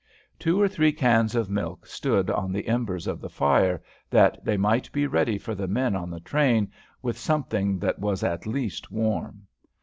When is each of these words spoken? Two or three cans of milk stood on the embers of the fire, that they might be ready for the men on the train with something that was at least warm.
Two 0.39 0.59
or 0.59 0.67
three 0.67 0.91
cans 0.91 1.35
of 1.35 1.47
milk 1.47 1.85
stood 1.85 2.31
on 2.31 2.51
the 2.51 2.67
embers 2.67 3.05
of 3.05 3.21
the 3.21 3.29
fire, 3.29 3.83
that 4.09 4.43
they 4.43 4.57
might 4.57 4.91
be 4.91 5.05
ready 5.05 5.37
for 5.37 5.53
the 5.53 5.67
men 5.67 5.95
on 5.95 6.09
the 6.09 6.19
train 6.19 6.71
with 7.03 7.19
something 7.19 7.77
that 7.77 7.99
was 7.99 8.23
at 8.23 8.47
least 8.47 8.89
warm. 8.91 9.45